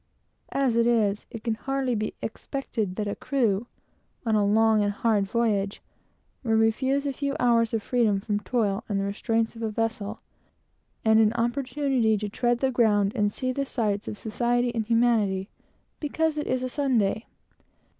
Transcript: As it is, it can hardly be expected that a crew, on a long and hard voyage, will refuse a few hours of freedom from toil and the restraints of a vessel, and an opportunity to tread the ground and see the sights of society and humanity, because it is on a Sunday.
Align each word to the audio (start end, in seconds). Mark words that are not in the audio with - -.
As 0.51 0.77
it 0.77 0.87
is, 0.87 1.27
it 1.29 1.43
can 1.43 1.53
hardly 1.53 1.93
be 1.93 2.15
expected 2.23 2.95
that 2.95 3.07
a 3.07 3.13
crew, 3.15 3.67
on 4.25 4.33
a 4.33 4.43
long 4.43 4.81
and 4.81 4.91
hard 4.91 5.25
voyage, 5.27 5.79
will 6.43 6.55
refuse 6.55 7.05
a 7.05 7.13
few 7.13 7.35
hours 7.39 7.71
of 7.71 7.83
freedom 7.83 8.19
from 8.19 8.39
toil 8.39 8.83
and 8.89 8.99
the 8.99 9.03
restraints 9.03 9.55
of 9.55 9.61
a 9.61 9.69
vessel, 9.69 10.19
and 11.05 11.19
an 11.19 11.33
opportunity 11.33 12.17
to 12.17 12.29
tread 12.29 12.57
the 12.61 12.71
ground 12.71 13.11
and 13.15 13.31
see 13.31 13.51
the 13.51 13.63
sights 13.67 14.07
of 14.07 14.17
society 14.17 14.73
and 14.73 14.87
humanity, 14.87 15.49
because 15.99 16.35
it 16.35 16.47
is 16.47 16.63
on 16.63 16.65
a 16.65 16.69
Sunday. 16.69 17.25